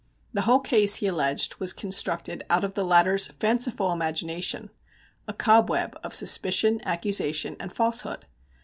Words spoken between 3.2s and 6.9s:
fanciful imagination, a cobweb of suspicion,